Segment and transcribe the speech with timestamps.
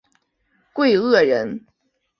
[0.73, 1.67] 桂萼人。